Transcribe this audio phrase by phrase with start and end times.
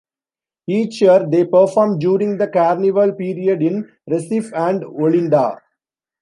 [0.65, 5.59] Each year they perform during the Carnival period in Recife and Olinda.